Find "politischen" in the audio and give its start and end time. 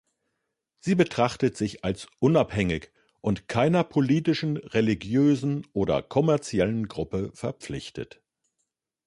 3.83-4.57